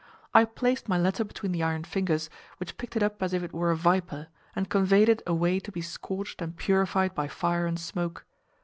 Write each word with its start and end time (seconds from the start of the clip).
I 0.33 0.45
placed 0.45 0.89
my 0.89 0.97
letter 0.97 1.23
between 1.23 1.51
the 1.51 1.61
iron 1.61 1.83
fingers, 1.83 2.27
which 2.57 2.75
picked 2.75 2.95
it 2.95 3.03
up 3.03 3.21
as 3.21 3.33
if 3.35 3.43
it 3.43 3.53
were 3.53 3.69
a 3.69 3.75
viper, 3.75 4.29
and 4.55 4.67
conveyed 4.67 5.09
it 5.09 5.21
away 5.27 5.59
to 5.59 5.71
be 5.71 5.81
scorched 5.81 6.41
and 6.41 6.57
purified 6.57 7.13
by 7.13 7.27
fire 7.27 7.67
and 7.67 7.79
smoke. 7.79 8.25